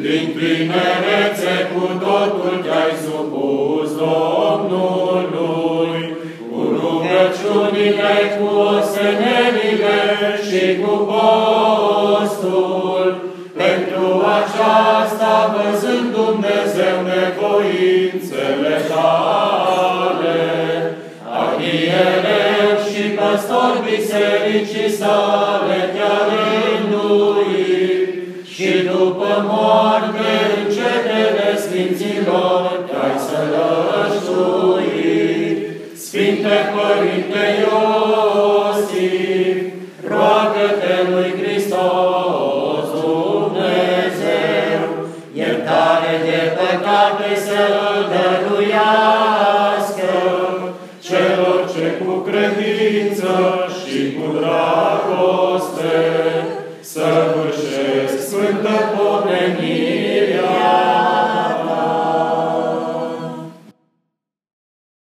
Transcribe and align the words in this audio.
Din 0.00 0.26
tinerețe 0.38 1.54
cu 1.72 1.82
totul 2.04 2.54
te-ai 2.64 2.92
supus 3.04 3.88
Domnului, 3.96 5.98
cu 6.50 6.60
rugăciunile, 6.78 8.14
cu 8.36 8.46
osenerile 8.56 10.00
și 10.46 10.62
cu 10.82 10.94
postul. 11.10 13.08
Pentru 13.56 14.06
aceasta, 14.38 15.32
văzând 15.54 16.06
Dumnezeu 16.14 16.96
nevoințele 17.12 18.74
tale, 18.90 20.42
arhiereu 21.40 22.70
și 22.88 23.04
păstor 23.18 23.72
bisericii 23.84 24.90
sale 24.98 25.78
te-a 25.94 26.16
rânduit 26.28 26.53
și 28.56 28.70
după 28.92 29.32
moarte 29.50 30.30
în 30.56 30.64
cetele 30.74 31.48
Sfinților 31.64 32.62
te-ai 32.88 33.16
sălăștuit. 33.26 34.78
Sfinte 36.04 36.58
Părinte 36.74 37.44
Iosif, 37.60 39.58
roagă-te 40.08 40.96
lui 41.10 41.30
Hristos 41.40 42.86
Dumnezeu, 43.00 44.82
iertare 45.32 46.14
de 46.24 46.38
păcate 46.58 47.30
să-l 47.46 47.76
dăruiască 48.12 50.12
celor 51.06 51.58
ce 51.72 51.86
cu 52.04 52.12
credință 52.28 53.13
săvârșesc 57.14 58.28
sfântă 58.28 58.76
pomenie. 58.96 60.13